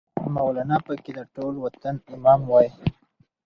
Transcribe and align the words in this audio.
مولانا 0.35 0.77
پکې 0.85 1.11
د 1.17 1.19
ټول 1.35 1.53
وطن 1.63 1.95
امام 2.15 2.41
وای 2.49 2.67